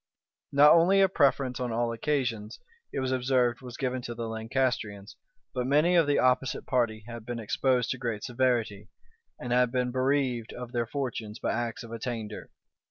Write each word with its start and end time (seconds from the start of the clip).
Not 0.51 0.71
only 0.71 0.99
a 0.99 1.07
preference 1.07 1.59
on 1.59 1.71
all 1.71 1.93
occasions, 1.93 2.59
it 2.91 3.01
was 3.01 3.11
observed, 3.11 3.61
was 3.61 3.77
given 3.77 4.01
to 4.01 4.15
the 4.15 4.27
Lancastrians, 4.27 5.15
but 5.53 5.67
many 5.67 5.93
of 5.95 6.07
the 6.07 6.17
opposite 6.17 6.65
party 6.65 7.03
had 7.05 7.23
been 7.23 7.37
exposed 7.37 7.91
to 7.91 7.99
great 7.99 8.23
severity, 8.23 8.87
and 9.39 9.53
had 9.53 9.71
been 9.71 9.91
bereaved 9.91 10.53
of 10.53 10.71
their 10.71 10.87
fortunes 10.87 11.37
by 11.37 11.51
acts 11.53 11.83
of 11.83 11.91
attainder. 11.91 12.49